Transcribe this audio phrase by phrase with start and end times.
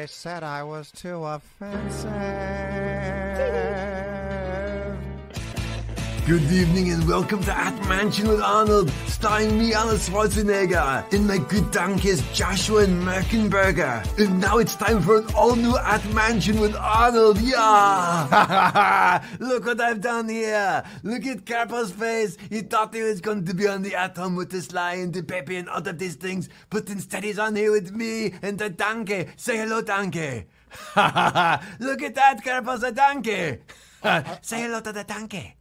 [0.00, 2.10] They said I was too offensive.
[6.30, 11.38] Good evening and welcome to At Mansion with Arnold, starring me, Arnold Schwarzenegger, in my
[11.38, 14.06] good donkeys Joshua and Merkenberger.
[14.16, 19.24] And now it's time for an all-new At Mansion with Arnold, yeah!
[19.40, 20.84] Look what I've done here!
[21.02, 22.38] Look at Carpo's face!
[22.48, 25.24] He thought he was going to be on the atom with the Sly and the
[25.24, 28.70] Pepe and all of these things, but instead he's on here with me and the
[28.70, 29.26] donkey.
[29.34, 30.46] Say hello, donkey!
[30.94, 33.58] Look at that, Carpo's a donkey!
[34.42, 35.56] Say hello to the donkey!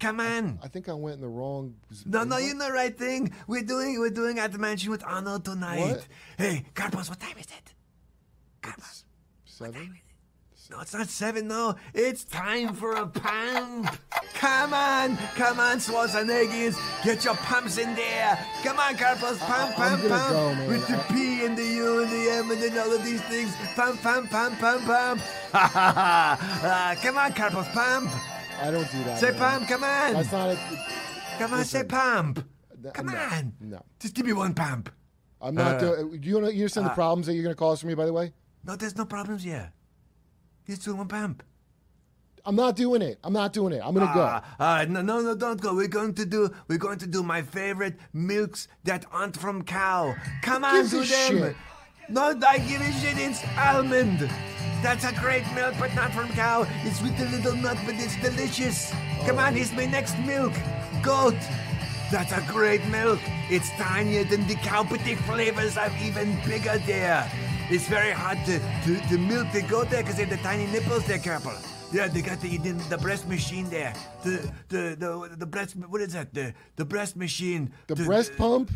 [0.00, 0.58] Come on.
[0.62, 1.74] I think I went in the wrong.
[2.06, 3.32] No, no, you're the right thing.
[3.46, 5.80] We're doing we're doing at the mansion with Arnold tonight.
[5.80, 6.06] What?
[6.36, 7.74] Hey, Carpos, what time is it?
[8.62, 9.04] Carpos.
[9.44, 9.98] Seven.
[10.70, 11.76] No, it's not seven, no.
[11.94, 13.88] It's time for a pump.
[14.34, 16.76] Come on, come on, Schwarzeneggers.
[17.02, 18.38] Get your pumps in there.
[18.62, 20.30] Come on, Carpos, pump, pump, pump.
[20.30, 20.68] go.
[20.68, 23.54] With the P and the U and the M and then all of these things.
[23.74, 25.20] Pump, pump, pump, pump, pump.
[25.52, 26.92] Ha ha ha.
[26.92, 28.10] Uh, Come on, Carpos, pump.
[28.60, 29.18] I don't do that.
[29.18, 29.38] Say man.
[29.38, 30.12] pump, come on.
[30.14, 30.50] That's not.
[30.50, 30.58] A,
[31.38, 31.88] Come on, say Listen.
[31.88, 32.48] pump.
[32.94, 33.52] Come no, on.
[33.60, 33.82] no.
[34.00, 34.90] Just give me one pump.
[35.40, 35.76] I'm not.
[35.76, 36.48] Uh, doing, do you know?
[36.48, 37.94] You understand the problems that you're going to cause for me?
[37.94, 38.32] By the way,
[38.64, 39.72] No, there's no problems here.
[40.66, 41.42] Just do one pump.
[42.44, 43.18] I'm not doing it.
[43.22, 43.82] I'm not doing it.
[43.84, 44.40] I'm going to go.
[44.58, 45.74] ah, no, no, no, don't go.
[45.74, 46.50] We're going to do.
[46.66, 50.14] We're going to do my favorite milks that aren't from cow.
[50.42, 51.04] Come on, do them.
[51.04, 51.56] shit?
[52.08, 53.18] No, I give a shit.
[53.18, 54.30] It's almond.
[54.82, 56.66] That's a great milk, but not from cow.
[56.84, 58.92] It's with a little nut, but it's delicious.
[59.26, 60.52] Come on, here's my next milk.
[61.02, 61.36] Goat.
[62.12, 63.18] That's a great milk.
[63.50, 67.30] It's tinier than the cow, but the flavors are even bigger there.
[67.70, 70.66] It's very hard to, to, to milk the goat there because they have the tiny
[70.66, 71.58] nipples there, Carpal.
[71.92, 73.94] Yeah, they got the, the the breast machine there.
[74.22, 76.34] The the the the breast what is that?
[76.34, 77.72] The the breast machine.
[77.86, 77.94] go.
[77.94, 78.70] The breast pump.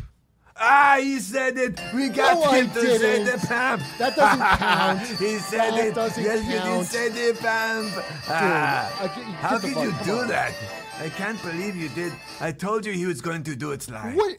[0.55, 1.81] Ah, he said it.
[1.95, 3.41] We got No, I him to say didn't.
[3.41, 3.81] the pump.
[3.97, 5.19] That doesn't count.
[5.19, 5.95] he said That it.
[5.95, 8.05] doesn't yes, you did say the pump.
[8.29, 10.27] Ah, I get- how could you come do on.
[10.27, 10.53] that?
[10.99, 12.13] I can't believe you did.
[12.39, 14.13] I told you he was going to do it, Sly.
[14.13, 14.37] What?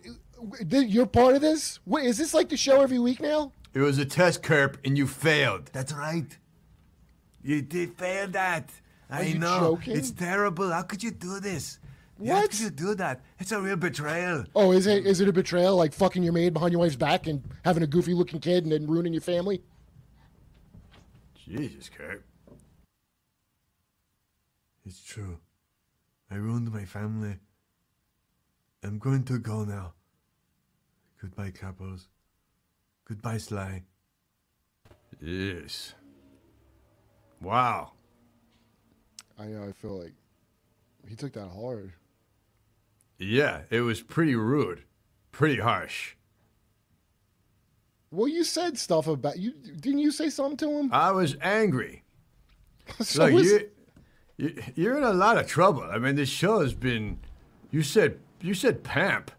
[0.70, 1.80] You're part of this?
[1.84, 3.52] What is this like the show every week now?
[3.72, 5.70] It was a test, Kerp, and you failed.
[5.72, 6.38] That's right.
[7.42, 8.70] You did fail that.
[9.10, 9.58] I you know.
[9.76, 9.96] joking?
[9.96, 10.70] It's terrible.
[10.70, 11.78] How could you do this?
[12.16, 12.50] What?
[12.50, 13.20] could you do that?
[13.38, 14.44] It's a real betrayal.
[14.54, 17.26] Oh, is it is it a betrayal like fucking your maid behind your wife's back
[17.26, 19.62] and having a goofy looking kid and then ruining your family?
[21.34, 22.24] Jesus, Kurt.
[24.86, 25.38] It's true.
[26.30, 27.36] I ruined my family.
[28.82, 29.94] I'm going to go now.
[31.20, 32.06] Goodbye, Capos.
[33.06, 33.82] Goodbye, Sly.
[35.20, 35.94] Yes.
[37.40, 37.92] Wow.
[39.38, 39.64] I know.
[39.64, 40.12] I feel like
[41.08, 41.92] he took that hard.
[43.24, 44.82] Yeah, it was pretty rude.
[45.32, 46.14] Pretty harsh.
[48.10, 49.52] Well, you said stuff about you.
[49.52, 50.90] Didn't you say something to him?
[50.92, 52.02] I was angry.
[53.00, 53.70] So Look, was- you,
[54.36, 55.88] you, you're in a lot of trouble.
[55.90, 57.18] I mean, this show has been.
[57.70, 59.30] You said you said pamp.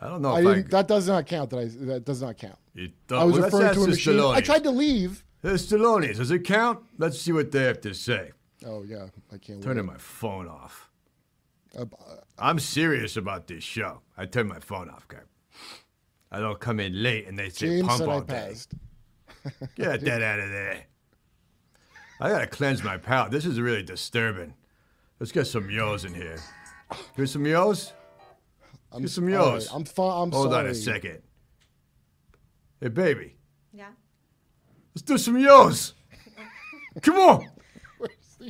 [0.00, 0.62] I don't know I if I.
[0.70, 1.50] That does not count.
[1.50, 1.64] That I.
[1.86, 2.58] That does not count.
[2.76, 4.20] It I was well, referring to a machine.
[4.20, 5.24] I tried to leave.
[5.42, 6.78] The Stallones, does it count?
[6.96, 8.30] Let's see what they have to say.
[8.64, 9.60] Oh yeah, I can't.
[9.60, 9.94] Turning wait.
[9.94, 10.87] my phone off.
[11.76, 11.84] Uh,
[12.38, 14.00] I'm serious about this show.
[14.16, 15.28] I turn my phone off, Kurt.
[16.30, 18.54] I don't come in late and they say James pump said all day.
[19.76, 20.84] Get that out of there.
[22.20, 23.30] I gotta cleanse my palate.
[23.30, 24.54] This is really disturbing.
[25.20, 26.38] Let's get some yos in here.
[27.16, 27.92] Here's some yos.
[28.92, 29.66] I'm, Get some all yos.
[29.68, 30.22] right, I'm fine.
[30.22, 30.64] I'm Hold sorry.
[30.66, 31.22] on a second.
[32.80, 33.36] Hey, baby,
[33.72, 33.90] Yeah.
[34.94, 35.94] let's do some yos.
[37.02, 37.48] Come on.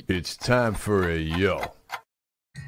[0.07, 1.63] It's time for a yo.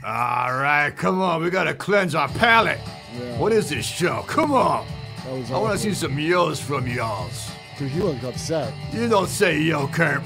[0.03, 1.44] All right, come on.
[1.44, 2.79] We gotta cleanse our palate.
[3.17, 3.38] Yeah.
[3.38, 4.23] What is this show?
[4.28, 4.85] Come on.
[5.28, 7.51] I want to see some yos from y'alls.
[7.77, 8.74] Dude, you look upset.
[8.92, 10.24] You don't say yo, Kerp.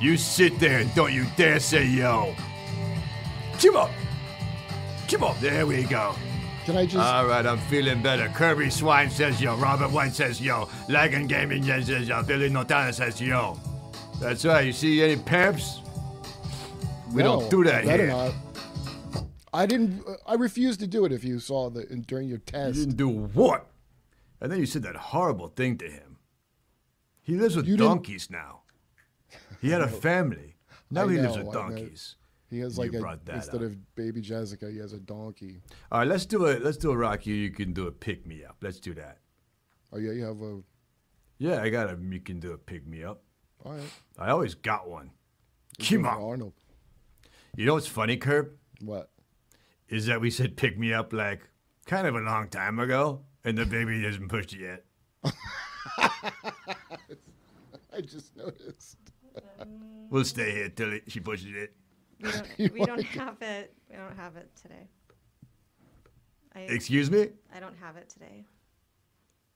[0.00, 2.34] You sit there and don't you dare say yo.
[3.62, 3.90] Come on.
[5.08, 5.36] Come on.
[5.40, 6.14] There we go.
[6.64, 6.96] Can I just?
[6.96, 8.28] All right, I'm feeling better.
[8.28, 9.54] Kirby Swine says yo.
[9.56, 10.68] Robert White says yo.
[10.88, 12.22] Lagan Gaming says yo.
[12.22, 13.58] Billy Notana says yo.
[14.20, 14.66] That's right.
[14.66, 15.80] You see any pimps?
[17.12, 18.12] We no, don't do that better here.
[18.12, 18.32] not.
[19.54, 20.04] I didn't.
[20.06, 21.12] Uh, I refused to do it.
[21.12, 23.66] If you saw the during your test, You didn't do what?
[24.40, 26.18] And then you said that horrible thing to him.
[27.22, 28.62] He lives with You didn't- donkeys now.
[29.60, 30.56] He had a family.
[30.90, 32.16] Now I he lives with donkeys.
[32.50, 33.62] he has like a instead up.
[33.62, 35.60] of baby Jessica, he has a donkey.
[35.90, 36.62] All right, let's do it.
[36.62, 37.30] Let's do a Rocky.
[37.30, 38.56] You can do a pick me up.
[38.60, 39.18] Let's do that.
[39.92, 40.60] Oh yeah, you have a.
[41.38, 41.98] Yeah, I got a.
[42.00, 43.22] You can do a pick me up.
[43.64, 43.82] All right.
[44.18, 45.10] I always got one.
[45.82, 46.22] Come on.
[46.22, 46.52] Arnold.
[47.56, 48.50] You know what's funny, Kerb?
[48.80, 49.10] What?
[49.94, 51.48] Is that we said pick me up like
[51.86, 54.84] kind of a long time ago, and the baby hasn't pushed it yet.
[57.94, 58.96] I just noticed.
[60.10, 61.74] We'll stay here till it, she pushes it.
[62.20, 63.72] We don't, we don't have it.
[63.88, 64.88] We don't have it today.
[66.56, 67.28] I, Excuse me?
[67.54, 68.44] I don't have it today.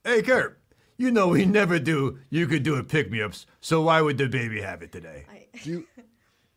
[0.04, 0.60] Hey, Kurt.
[0.98, 2.20] You know we never do.
[2.30, 5.24] You could do a pick me ups, so why would the baby have it today?
[5.28, 5.86] I, Do you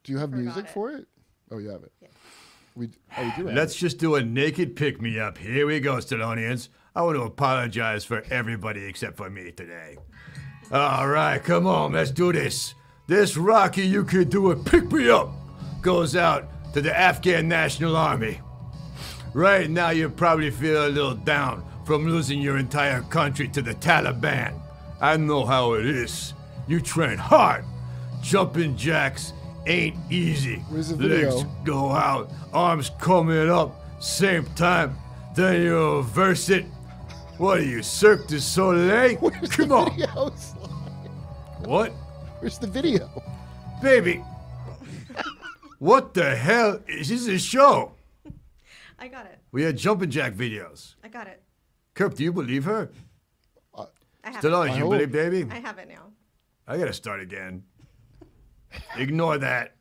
[0.03, 0.69] do you have music it.
[0.71, 1.07] for it?
[1.49, 1.91] Oh, you have it.
[1.99, 2.09] Yeah.
[2.75, 5.37] We oh, we do have Let's just do a naked pick me up.
[5.37, 6.69] Here we go, Stallonians.
[6.95, 9.97] I want to apologize for everybody except for me today.
[10.71, 12.75] All right, come on, let's do this.
[13.07, 15.29] This Rocky, you could do a pick me up,
[15.81, 18.39] goes out to the Afghan National Army.
[19.33, 23.73] Right now, you probably feel a little down from losing your entire country to the
[23.75, 24.53] Taliban.
[25.01, 26.33] I know how it is.
[26.67, 27.65] You train hard.
[28.21, 29.33] Jumping jacks
[29.65, 30.57] ain't easy.
[30.69, 31.35] Where's the video?
[31.35, 34.95] Legs go out, arms coming up, same time.
[35.35, 36.65] Then you reverse it.
[37.37, 39.17] What are you, Cirque du Soleil?
[39.49, 39.91] Come on.
[39.91, 40.33] Video.
[41.65, 41.91] What?
[42.39, 43.07] Where's the video?
[43.83, 44.23] Baby.
[45.77, 46.79] what the hell?
[46.87, 47.91] Is this a show?
[48.97, 49.37] I got it.
[49.51, 50.95] We had jumping jack videos.
[51.03, 51.41] I got it.
[51.93, 52.89] Kirk, do you believe her?
[53.75, 53.85] Uh,
[54.23, 54.57] I have Still it.
[54.57, 55.45] on, I you believe, baby?
[55.51, 56.07] I have it now.
[56.67, 57.63] I gotta start again.
[58.97, 59.75] Ignore that.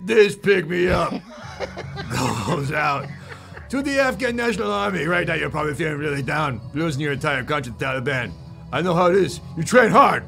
[0.00, 1.12] This pick me up
[2.46, 3.06] goes out
[3.68, 5.04] to the Afghan National Army.
[5.04, 8.32] Right now, you're probably feeling really down, losing your entire country to Taliban.
[8.72, 9.40] I know how it is.
[9.56, 10.24] You train hard.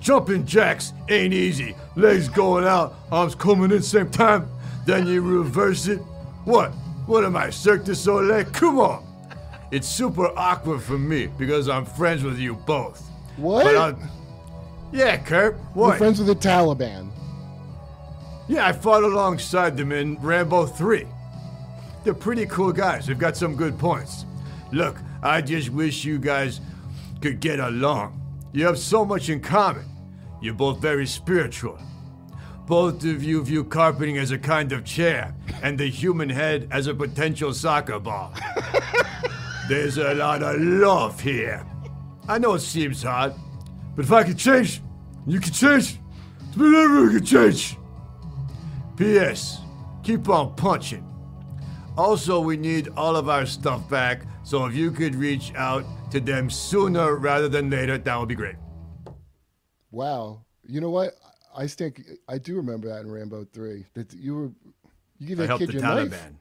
[0.00, 1.76] Jumping jacks ain't easy.
[1.94, 4.48] Legs going out, arms coming in same time.
[4.84, 5.98] Then you reverse it.
[6.44, 6.70] What?
[7.06, 8.44] What am I, Cirque du Soleil?
[8.46, 9.04] Come on.
[9.70, 13.08] It's super awkward for me because I'm friends with you both.
[13.36, 13.96] What?
[14.92, 15.58] Yeah, Kurt.
[15.74, 17.08] We're friends with the Taliban.
[18.46, 21.06] Yeah, I fought alongside them in Rambo 3.
[22.04, 23.06] They're pretty cool guys.
[23.06, 24.26] They've got some good points.
[24.72, 26.60] Look, I just wish you guys
[27.20, 28.20] could get along.
[28.52, 29.84] You have so much in common.
[30.42, 31.78] You're both very spiritual.
[32.66, 36.86] Both of you view carpeting as a kind of chair and the human head as
[36.86, 38.34] a potential soccer ball.
[39.68, 41.64] There's a lot of love here.
[42.28, 43.34] I know it seems hard,
[43.94, 44.82] but if I could change,
[45.26, 45.98] you can change.
[46.54, 47.76] Whatever can change.
[48.96, 49.60] P.S.
[50.02, 51.06] Keep on punching.
[51.96, 56.20] Also, we need all of our stuff back, so if you could reach out to
[56.20, 58.56] them sooner rather than later, that would be great.
[59.90, 60.44] Wow.
[60.66, 61.14] You know what?
[61.56, 63.84] I think I do remember that in Rambo Three.
[63.94, 64.50] That you were
[65.18, 66.10] you gave I that helped kid the your Taliban.
[66.10, 66.32] knife.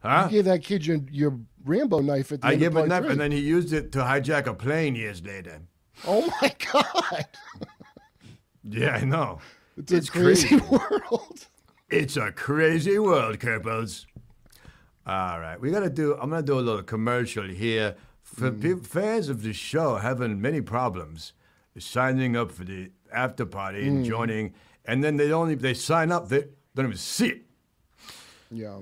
[0.00, 0.28] Huh?
[0.30, 2.84] You gave that kid your, your Rambo knife at the I end gave of him
[2.84, 3.12] a knife, three.
[3.12, 5.60] and then he used it to hijack a plane years later.
[6.06, 7.26] Oh my god!
[8.68, 9.38] Yeah, I know.
[9.76, 10.64] It's, a It's crazy crazy.
[10.70, 11.46] world.
[11.88, 14.06] It's a crazy world, Kerpels.
[15.06, 16.14] All right, we gotta do.
[16.14, 18.60] I'm gonna do a little commercial here for mm.
[18.60, 21.32] peop fans of the show having many problems
[21.78, 24.08] signing up for the after party and mm.
[24.08, 24.54] joining,
[24.84, 25.50] and then they don't.
[25.50, 26.44] Even, they sign up they
[26.74, 27.42] don't even see it.
[28.50, 28.80] Yeah.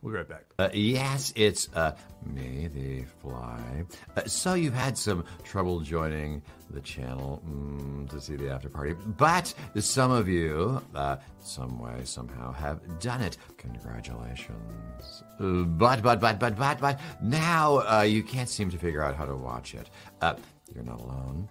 [0.00, 0.44] We'll be right back.
[0.60, 1.92] Uh, yes, it's uh,
[2.24, 3.84] me, the fly.
[4.16, 6.40] Uh, so you've had some trouble joining
[6.70, 12.04] the channel mm, to see the after party, but some of you, uh, some way,
[12.04, 13.38] somehow, have done it.
[13.56, 15.24] Congratulations.
[15.40, 19.24] But, but, but, but, but, but, now uh, you can't seem to figure out how
[19.24, 19.90] to watch it.
[20.20, 20.34] Uh,
[20.72, 21.48] you're not alone.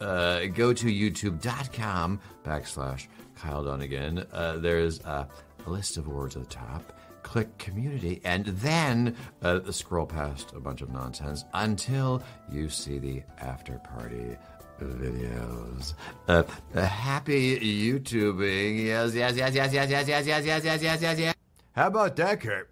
[0.00, 4.24] Uh, go to youtube.com backslash Kyle Dunnigan.
[4.32, 5.28] Uh, there's a
[5.66, 6.94] list of words at the top
[7.30, 12.20] click community, and then uh, scroll past a bunch of nonsense until
[12.50, 14.36] you see the after party
[14.82, 15.94] videos.
[16.26, 16.42] Uh,
[16.74, 18.84] uh, happy YouTubing.
[18.84, 21.34] Yes, yes, yes, yes, yes, yes, yes, yes, yes, yes, yes, yes, yes.
[21.70, 22.68] How about that, Kurt?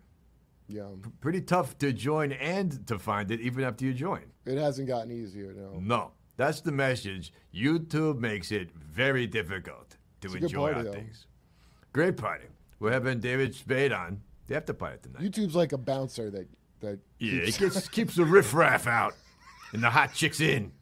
[0.67, 0.89] Yeah.
[1.21, 4.25] Pretty tough to join and to find it even after you join.
[4.45, 5.79] It hasn't gotten easier, no.
[5.79, 7.33] No, that's the message.
[7.55, 10.99] YouTube makes it very difficult to good enjoy party, our though.
[10.99, 11.27] things.
[11.93, 12.47] Great party.
[12.81, 15.23] We're having David Spade on the buy it tonight.
[15.23, 16.49] YouTube's like a bouncer that
[16.81, 19.15] that Yeah, keeps- it gets, keeps the riffraff out
[19.73, 20.73] and the hot chicks in.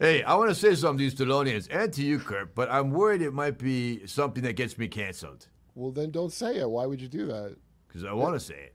[0.00, 2.90] Hey, I want to say something to these Stallonians and to you, Kurt, but I'm
[2.90, 6.70] worried it might be something that gets me canceled Well, then don't say it.
[6.70, 7.56] Why would you do that?
[7.88, 8.74] because I want to say it.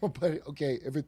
[0.20, 1.06] but okay, if it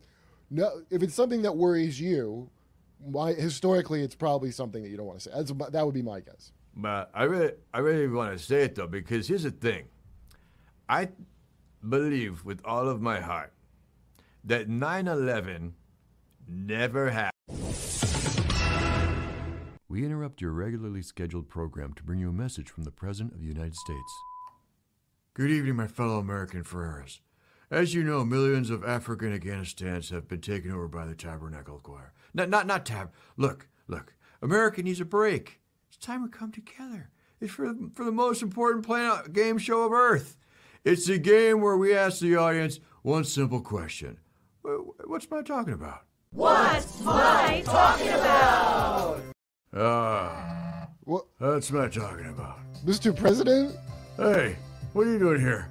[0.51, 2.51] no, if it's something that worries you,
[2.99, 5.31] why historically it's probably something that you don't want to say.
[5.35, 6.53] That's, that would be my guess.
[6.77, 9.85] But I really, I really want to say it though because here's the thing.
[10.89, 11.09] I
[11.89, 13.53] believe with all of my heart
[14.45, 15.73] that 9/11
[16.47, 17.31] never happened.
[19.89, 23.41] We interrupt your regularly scheduled program to bring you a message from the President of
[23.41, 24.13] the United States.
[25.35, 27.21] Good evening, my fellow American friars.
[27.71, 32.13] As you know, millions of African Afghanistans have been taken over by the Tabernacle Choir.
[32.35, 33.13] Not, not, not Tab.
[33.37, 34.15] Look, look.
[34.43, 35.61] America needs a break.
[35.89, 37.11] It's time we come together.
[37.41, 40.37] It's for, for the most important play- game show of Earth.
[40.85, 44.19] It's a game where we ask the audience one simple question
[44.63, 46.03] What's my talking about?
[46.33, 49.21] What's my talking about?
[49.75, 52.59] Ah, What, that's my talking about.
[52.85, 53.15] Mr.
[53.17, 53.75] President?
[54.17, 54.57] Hey,
[54.93, 55.69] what are you doing here?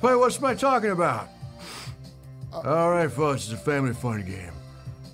[0.00, 1.28] Play What's My Talking About?
[2.52, 4.52] All right, folks, it's a family fun game.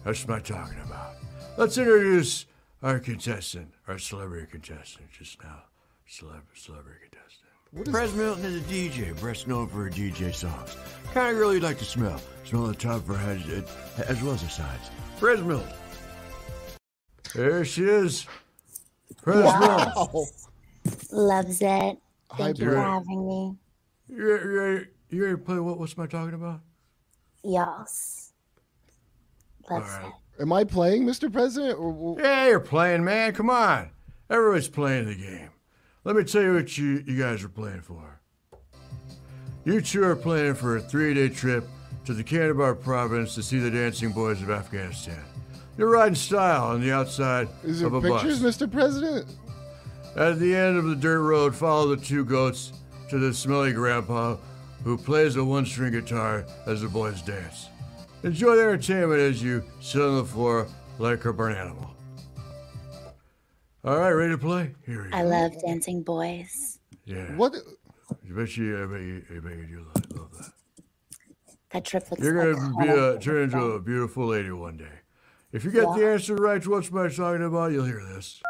[0.05, 1.15] That's my talking about.
[1.57, 2.47] Let's introduce
[2.83, 5.65] our contestant, our celebrity contestant just now.
[6.09, 7.26] Celeb- celebrity contestant.
[7.85, 10.77] Prez Milton is a DJ, best known for her DJ songs.
[11.13, 12.21] Kind of girl you'd like to smell.
[12.45, 13.65] Smell the top of her head
[14.09, 14.91] as well as the sides.
[15.19, 15.69] Prez Milton.
[17.35, 18.27] There she is.
[19.23, 19.93] Prez Milton.
[19.97, 20.27] Oh,
[21.13, 21.67] Loves it.
[21.67, 21.99] Hi,
[22.37, 23.57] Thank you for having me.
[24.09, 24.79] You're, you're,
[25.11, 26.61] you ready to play what, What's My Talking About?
[27.43, 28.33] Yes.
[29.69, 30.13] Loves All right.
[30.39, 30.43] it.
[30.43, 31.33] Am I playing, Mr.
[31.33, 31.79] President?
[31.79, 33.33] Or, or- Yeah, you're playing, man.
[33.35, 33.91] Come on.
[34.31, 35.51] Everybody's playing the game.
[36.07, 38.21] Let me tell you what you, you guys are playing for.
[39.65, 41.65] You two are planning for a three day trip
[42.05, 45.19] to the Kandahar province to see the dancing boys of Afghanistan.
[45.77, 48.57] You're riding style on the outside Is there of a pictures, bus.
[48.57, 48.71] Mr.
[48.71, 49.27] President?
[50.15, 52.73] At the end of the dirt road, follow the two goats
[53.11, 54.37] to the smelly grandpa
[54.85, 57.67] who plays a one string guitar as the boys dance.
[58.23, 60.69] Enjoy the entertainment as you sit on the floor
[61.01, 61.96] like a burnt animal.
[63.87, 64.75] All right, ready to play?
[64.85, 65.17] Here we go.
[65.17, 66.81] I love dancing boys.
[67.05, 67.37] yeah.
[67.37, 67.55] What?
[68.11, 70.53] I bet you, I bet you, I bet you do love, love that.
[71.71, 74.91] That trip looks You're like gonna be a, turn into a beautiful lady one day.
[75.53, 78.43] If you get the answer right to what's my talking about, you'll hear this.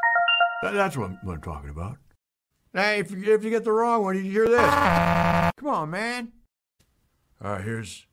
[0.62, 1.98] That- that's what I'm, what I'm talking about.
[2.72, 4.58] Now, if you, if you get the wrong one, you hear this.
[5.58, 6.32] Come on, man.
[7.44, 8.06] All right, here's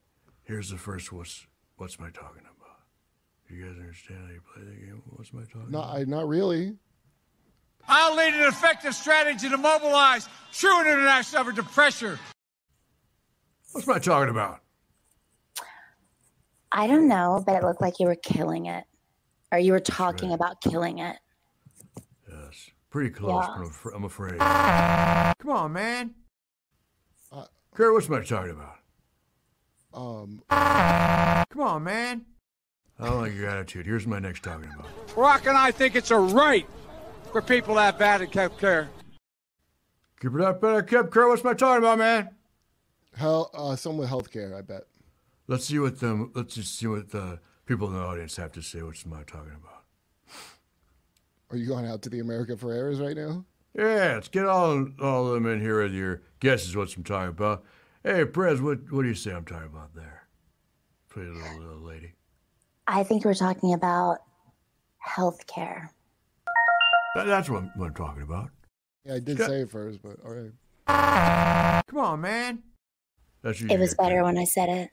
[0.44, 1.14] here's the first.
[1.14, 2.80] What's what's my talking about?
[3.50, 5.02] You guys understand how you play the game?
[5.12, 6.00] What's my talking Not, about?
[6.02, 6.76] I, not really.
[7.88, 12.20] I'll lead an effective strategy to mobilize true international effort to pressure
[13.74, 14.60] What's my talking about?
[16.72, 18.84] I don't know, but it looked like you were killing it.
[19.52, 20.36] Or you were talking right.
[20.36, 21.18] about killing it.
[22.30, 23.68] Yes, pretty close, Yeah.
[23.84, 24.40] but I'm, afraid.
[24.40, 26.14] Come on, man.
[27.32, 28.76] Uh, Kurt, what's my talking about?
[29.94, 30.44] Um,
[31.50, 32.26] Come on, man.
[33.00, 33.88] I don't like your attitude.
[33.88, 34.88] Here's my next talking about.
[35.08, 36.68] Barack and I think it's a right
[37.34, 38.90] for people to have bad health care.
[40.22, 41.12] Keep it up, better, Kip.
[41.12, 42.30] Kurt, what's my talking about, man?
[43.16, 44.84] hell, uh, some with healthcare, I bet.
[45.48, 46.32] Let's see what them.
[46.34, 48.82] Let's just see what the people in the audience have to say.
[48.82, 49.84] What's my talking about?
[51.50, 53.46] Are you going out to the America Ferreras right now?
[53.78, 56.76] Yeah, let's get all all of them in here with your guesses.
[56.76, 57.64] What I'm talking about.
[58.04, 60.28] Hey, Prez, what what do you say I'm talking about there?
[61.10, 62.14] Pretty little, little lady.
[62.88, 64.20] I think we're talking about
[65.00, 65.92] health care.
[67.16, 68.50] That, that's what I'm, what I'm talking about.
[69.06, 71.84] Yeah, I did Scott- say it first, but all right.
[71.88, 72.64] Come on, man.
[73.42, 74.24] That's It was better Kurt.
[74.24, 74.90] when I said it.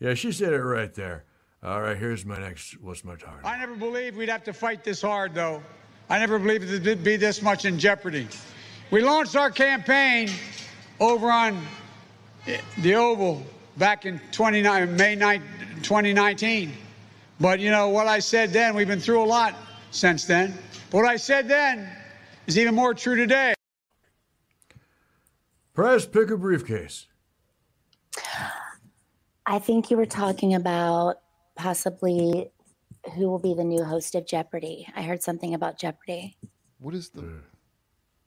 [0.00, 1.24] Yeah, she said it right there.
[1.62, 2.80] All right, here's my next.
[2.80, 3.52] What's my talking about?
[3.52, 5.62] I never believed we'd have to fight this hard, though.
[6.08, 8.28] I never believed it'd be this much in jeopardy.
[8.90, 10.30] We launched our campaign
[11.00, 11.60] over on
[12.46, 13.42] eh, the Oval
[13.76, 15.42] back in 29, May 9,
[15.82, 16.72] 2019.
[17.40, 19.54] But you know what I said then, we've been through a lot
[19.90, 20.54] since then.
[20.90, 21.90] What I said then
[22.46, 23.52] is even more true today.
[25.74, 27.06] Press, pick a briefcase.
[29.46, 31.16] I think you were talking about
[31.56, 32.50] possibly
[33.14, 34.86] who will be the new host of Jeopardy.
[34.96, 36.36] I heard something about Jeopardy.
[36.78, 37.20] What is the?
[37.20, 37.24] Uh,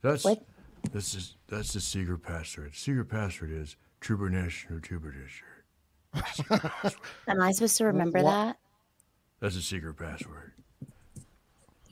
[0.01, 0.43] that's What?
[0.91, 2.75] this is that's the secret password.
[2.75, 6.81] Secret password is Trooper or Trooper Shirt.
[7.27, 8.31] Am I supposed to remember What?
[8.31, 8.57] that?
[9.39, 10.53] That's a secret password.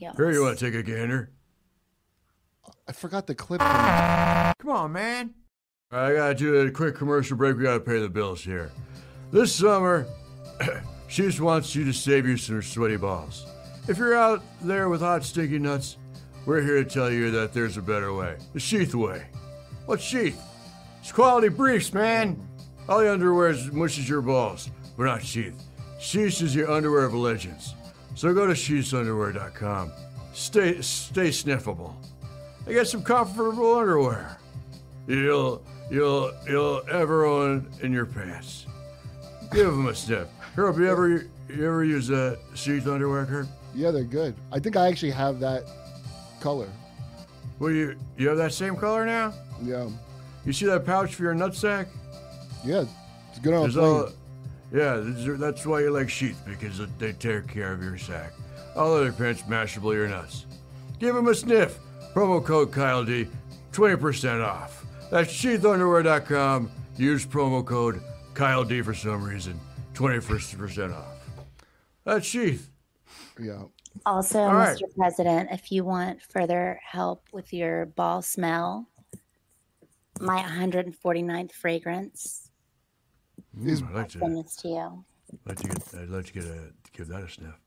[0.00, 0.16] Yes.
[0.16, 1.30] Here, you want to take a gander?
[2.88, 3.60] I forgot the clip.
[3.60, 5.34] Come on, man.
[5.92, 7.56] I gotta do a quick commercial break.
[7.56, 8.70] We gotta pay the bills here.
[9.30, 10.06] This summer,
[11.08, 13.44] she just wants you to save you some sweaty balls.
[13.88, 15.98] If you're out there with hot, stinky nuts,
[16.46, 18.36] we're here to tell you that there's a better way.
[18.54, 19.26] The Sheath way.
[19.84, 20.40] What Sheath?
[21.00, 22.40] It's quality briefs, man.
[22.88, 25.62] All the underwear mushes your balls, but not Sheath.
[26.00, 27.74] Sheath is your underwear of legends.
[28.14, 29.92] So go to sheathunderwear.com.
[30.32, 31.94] Stay, stay sniffable.
[32.66, 34.36] I got some comfortable underwear.
[35.06, 38.66] You'll, you'll, you'll ever own in your pants.
[39.52, 40.28] Give them a sniff.
[40.56, 43.46] Herb, you ever, you ever use that sheath underwear, Kurt?
[43.74, 44.34] yeah, they're good.
[44.52, 45.64] I think I actually have that
[46.40, 46.68] color.
[47.58, 49.32] Well, you, you have that same color now?
[49.62, 49.88] Yeah,
[50.44, 51.86] You see that pouch for your nutsack?
[52.64, 52.84] yeah,
[53.30, 53.86] it's good on a There's plane.
[53.86, 54.08] all,
[54.72, 58.32] Yeah, that's why you like sheath, because they take care of your sack.
[58.76, 60.46] All other pants mashable your nuts.
[60.98, 61.78] Give them a sniff.
[62.14, 63.28] Promo code Kyle D,
[63.72, 64.84] 20% off.
[65.10, 66.70] That's sheathunderwear.com.
[66.96, 68.00] Use promo code
[68.34, 69.58] Kyle D for some reason.
[69.94, 71.28] 20% off.
[72.04, 72.70] That's sheath.
[73.38, 73.62] Yeah.
[74.06, 74.76] Also, All right.
[74.76, 74.94] Mr.
[74.96, 78.86] President, if you want further help with your ball smell,
[80.20, 82.49] my 149th fragrance,
[83.58, 85.04] Mm, is I'd like to, send this to you.
[85.46, 87.58] like to get, I'd like to get a, give that a sniff.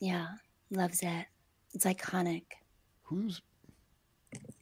[0.00, 0.26] Yeah,
[0.70, 1.26] loves it.
[1.74, 2.44] It's iconic.
[3.02, 3.42] who's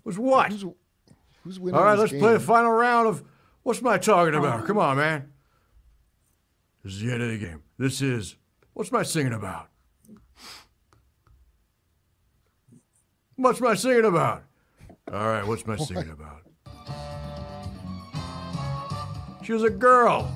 [0.05, 0.51] Was what?
[0.51, 0.65] who's
[1.45, 1.79] who's winning?
[1.79, 3.23] All right, this let's play the final round of
[3.63, 4.63] what's my talking about?
[4.63, 4.67] Oh.
[4.67, 5.33] Come on, man.
[6.83, 7.63] This is the end of the game.
[7.79, 8.37] This is
[8.73, 9.69] what's my singing about?
[13.37, 14.45] What's my singing about?
[15.13, 16.43] All right, what's my singing about?
[19.43, 20.33] She was a girl.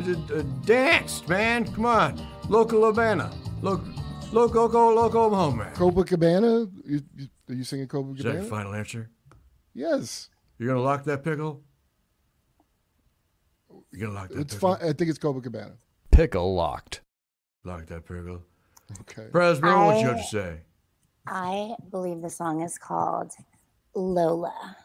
[0.00, 1.70] She did, uh, danced, man.
[1.74, 2.26] Come on.
[2.48, 3.30] Local Havana.
[3.60, 3.84] Local,
[4.32, 5.74] local, local, local home, man.
[5.74, 6.70] Copacabana.
[6.86, 7.84] You, you, are you singing
[8.16, 9.10] Is that your final answer?
[9.74, 11.62] Yes, You're gonna lock that pickle?
[13.92, 14.76] You're gonna lock that it's pickle?
[14.76, 14.88] fine.
[14.88, 15.74] I think it's Copacabana.
[16.10, 17.02] Pickle locked.
[17.64, 18.40] Lock that pickle.
[19.02, 19.28] Okay.
[19.30, 20.60] President, what you have to say?
[21.26, 23.32] I believe the song is called
[23.94, 24.76] Lola.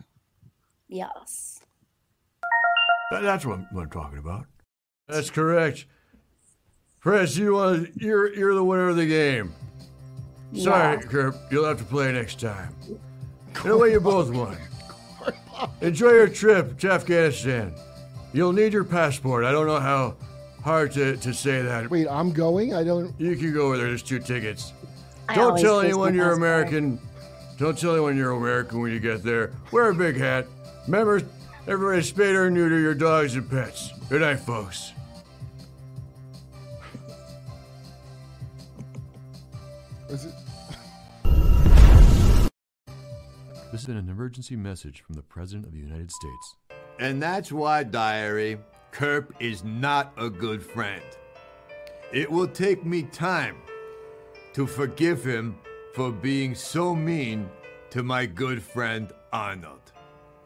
[0.89, 1.61] Yes.
[3.11, 4.45] That- That's what I'm, what I'm talking about.
[5.07, 5.85] That's correct.
[6.99, 9.53] Press, you want you're you're the winner of the game.
[10.55, 11.01] Sorry, Yeah.
[11.01, 12.73] Kurt, you'll have to play next time.
[13.63, 14.57] In a way, you both won.
[15.81, 17.73] Enjoy your trip to Afghanistan.
[18.33, 19.45] You'll need your passport.
[19.45, 20.15] I don't know how
[20.63, 21.89] hard to, to say that.
[21.89, 22.73] Wait, I'm going.
[22.73, 23.13] I don't.
[23.19, 23.87] You can go over there.
[23.87, 24.73] There's two tickets.
[25.29, 26.33] I Don't tell anyone you're.
[26.33, 26.99] American.
[27.57, 29.51] Don't tell anyone you're American when you get there.
[29.71, 30.47] Wear a big hat.
[30.87, 31.21] Remember,
[31.67, 33.91] everybody spay or neuter your dogs and pets.
[34.09, 34.91] Good night, folks.
[43.75, 46.55] This has been an emergency message from the President of the United States.
[46.97, 48.57] And that's why, Diary,
[48.93, 51.03] Kerp is not a good friend.
[52.13, 53.57] It will take me time
[54.53, 55.57] to forgive him
[55.93, 57.49] for being so mean
[57.89, 59.91] to my good friend Arnold.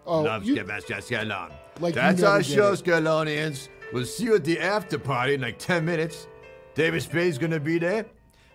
[0.08, 1.52] Oh, Love you- Sebastian Scalon.
[1.80, 2.80] Like you That's our did show, it.
[2.84, 3.68] Stallonians.
[3.94, 6.26] We'll see you at the after party in like 10 minutes.
[6.74, 8.08] David Spade's gonna be there.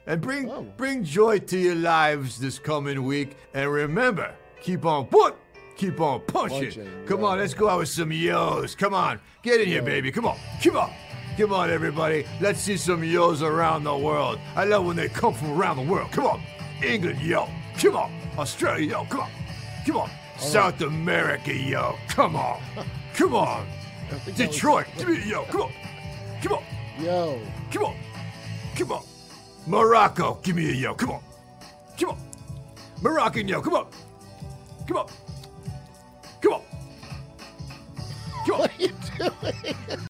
[0.09, 0.63] And bring Oh.
[0.77, 3.37] bring joy to your lives this coming week.
[3.55, 4.35] And remember,
[4.65, 5.37] keep on put,
[5.77, 6.61] keep on pushing.
[6.65, 7.27] Punching, Come yeah.
[7.27, 8.75] on, let's go out with some yos.
[8.75, 10.11] Come on, get in here, baby.
[10.11, 10.91] Come on, come on.
[11.37, 12.25] Come on, everybody.
[12.41, 14.39] Let's see some yos around the world.
[14.55, 16.13] I love when they come from around the world.
[16.13, 16.43] Come on.
[16.83, 17.49] England, yo.
[17.77, 18.13] Come on.
[18.39, 19.05] Australia, yo.
[19.07, 19.31] Come on.
[19.85, 20.11] Come on.
[20.39, 21.97] South America, yo.
[22.09, 22.61] Come on.
[23.15, 23.67] Come on.
[24.27, 25.45] was- Detroit, give me a yo.
[25.47, 25.73] Come on.
[26.41, 26.65] Come on.
[27.01, 27.41] Yo.
[27.73, 27.97] Come on.
[28.77, 29.03] Come on.
[29.67, 30.95] Morocco, give me a yo.
[30.95, 31.23] Come on.
[31.99, 32.19] Come on.
[33.03, 33.61] Moroccan yo.
[33.61, 33.87] Come on.
[34.87, 35.07] Come on.
[36.41, 36.63] Come on.
[38.43, 38.59] Come on.
[38.59, 39.99] What are you doing?